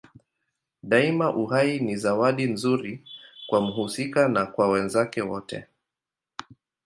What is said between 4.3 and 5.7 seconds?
kwa wenzake wote.